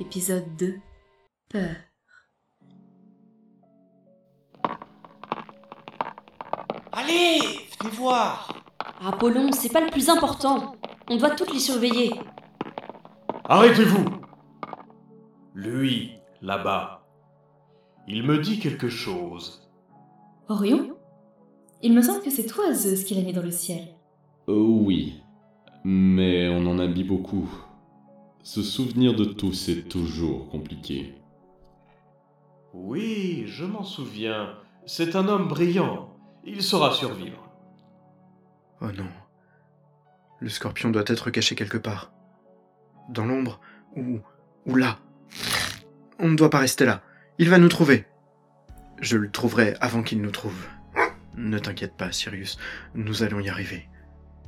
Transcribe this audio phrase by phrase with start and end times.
[0.00, 0.74] épisode 2.
[1.48, 1.76] Peur.
[6.92, 7.38] Allez,
[7.80, 8.48] venez voir.
[9.00, 10.74] Apollon, c'est pas le plus important.
[11.08, 12.12] On doit toutes les surveiller.
[13.44, 14.04] Arrêtez-vous
[15.54, 16.12] Lui,
[16.42, 17.06] là-bas,
[18.06, 19.70] il me dit quelque chose.
[20.48, 20.96] Orion?
[21.82, 23.88] Il me semble que c'est toi, Zeus, qui l'a mis dans le ciel.
[24.48, 25.22] Euh, oui,
[25.84, 27.48] mais on en a mis beaucoup.
[28.48, 31.12] Se souvenir de tout, c'est toujours compliqué.
[32.72, 34.56] Oui, je m'en souviens.
[34.86, 36.16] C'est un homme brillant.
[36.46, 37.46] Il saura survivre.
[38.80, 39.10] Oh non.
[40.40, 42.10] Le scorpion doit être caché quelque part.
[43.10, 43.60] Dans l'ombre
[43.94, 44.20] ou,
[44.64, 44.98] ou là.
[46.18, 47.02] On ne doit pas rester là.
[47.38, 48.06] Il va nous trouver.
[48.98, 50.68] Je le trouverai avant qu'il nous trouve.
[51.36, 52.56] Ne t'inquiète pas, Sirius.
[52.94, 53.90] Nous allons y arriver.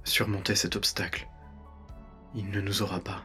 [0.05, 1.29] Surmonter cet obstacle.
[2.35, 3.25] Il ne nous aura pas.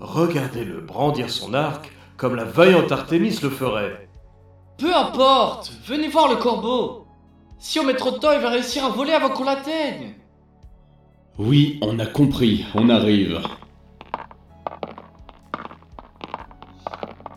[0.00, 4.08] Regardez-le brandir son arc comme la vaillante Artémis le ferait.
[4.78, 7.06] Peu importe, venez voir le corbeau.
[7.58, 10.14] Si on met trop de temps, il va réussir à voler avant qu'on l'atteigne.
[11.38, 13.40] Oui, on a compris, on arrive.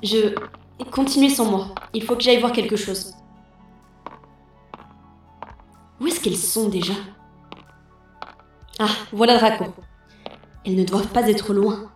[0.02, 0.36] Je.
[0.92, 1.68] Continuez sans moi.
[1.94, 3.14] Il faut que j'aille voir quelque chose.
[6.02, 6.94] Où est-ce qu'elles sont déjà?
[8.80, 9.66] Ah, voilà Draco.
[10.66, 11.93] Elles ne doivent pas être loin.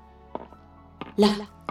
[1.18, 1.30] Là,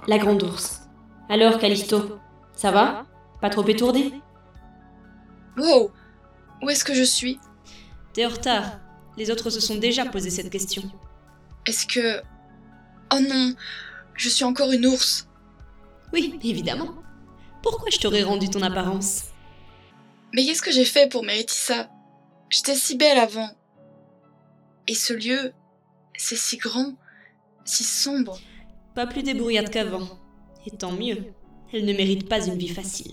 [0.08, 0.82] la grande ours.
[1.28, 2.18] Alors, Callisto,
[2.54, 3.06] ça va?
[3.40, 4.14] Pas trop étourdi?
[5.56, 5.90] Wow
[6.62, 7.38] Où est-ce que je suis?
[8.12, 8.80] T'es en retard.
[9.16, 10.82] Les autres se sont déjà posé cette question.
[11.66, 12.22] Est-ce que...
[13.14, 13.54] Oh non
[14.14, 15.28] Je suis encore une ours
[16.12, 16.94] Oui, évidemment.
[17.62, 19.24] Pourquoi je t'aurais rendu ton apparence?
[20.34, 21.88] Mais qu'est-ce que j'ai fait pour mériter ça?
[22.50, 23.50] J'étais si belle avant.
[24.86, 25.52] Et ce lieu,
[26.16, 26.94] c'est si grand,
[27.64, 28.38] si sombre.
[28.96, 30.08] Pas plus débrouillade qu'avant.
[30.64, 31.34] Et tant mieux.
[31.70, 33.12] Elle ne mérite pas une vie facile.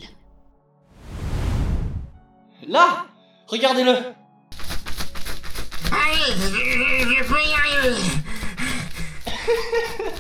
[2.66, 3.06] Là
[3.48, 3.92] Regardez-le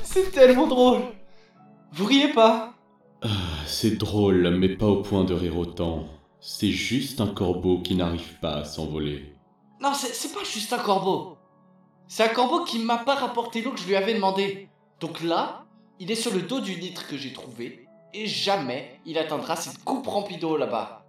[0.04, 1.00] C'est tellement drôle
[1.94, 2.74] Vous riez pas?
[3.22, 3.30] Ah,
[3.66, 6.10] c'est drôle, mais pas au point de rire autant.
[6.42, 9.34] C'est juste un corbeau qui n'arrive pas à s'envoler.
[9.82, 11.38] Non, c'est c'est pas juste un corbeau.
[12.10, 14.68] C'est un corbeau qui m'a pas rapporté l'eau que je lui avais demandé.
[15.04, 15.66] Donc là,
[16.00, 19.84] il est sur le dos du nitre que j'ai trouvé, et jamais il atteindra cette
[19.84, 21.06] coupe remplie d'eau là-bas.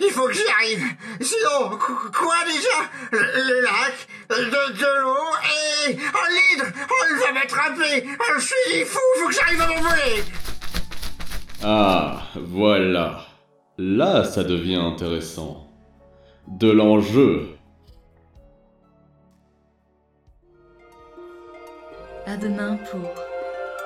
[0.00, 0.82] Il faut que j'y arrive.
[1.20, 2.78] Sinon, qu- quoi déjà?
[3.10, 6.72] Le, le lac, de, de l'eau et un l'hydre.
[6.90, 8.08] Oh, il va m'attraper.
[8.18, 8.98] Oh, je suis fou.
[9.20, 10.24] Faut que j'arrive à m'envoler.
[11.62, 13.26] Ah, voilà.
[13.76, 15.68] Là, ça devient intéressant.
[16.48, 17.58] De l'enjeu.
[22.24, 23.00] À demain pour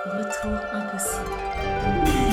[0.04, 2.25] Retour impossible.